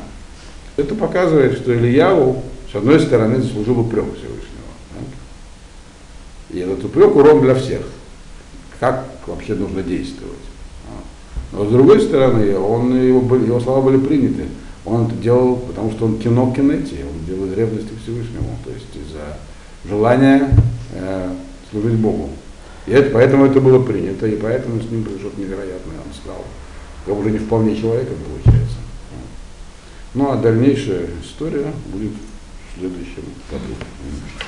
[0.80, 4.40] Это показывает, что Ильяу, с одной стороны, заслужил упрек Всевышнего.
[6.50, 7.82] И этот упрек урон для всех.
[8.78, 10.36] Как вообще нужно действовать.
[11.52, 14.46] Но с другой стороны, он, его, его слова были приняты.
[14.86, 18.86] Он это делал, потому что он кино кинете, он делал из ревности Всевышнему, то есть
[18.94, 19.36] из-за
[19.86, 20.48] желания
[20.94, 21.30] э,
[21.70, 22.30] служить Богу.
[22.86, 26.44] И это, поэтому это было принято, и поэтому с ним произошло невероятное, он стал
[27.06, 28.69] как уже не вполне человеком получается.
[30.14, 33.74] Ну а дальнейшая история будет в следующем году.